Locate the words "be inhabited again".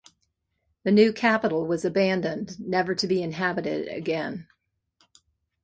3.05-4.47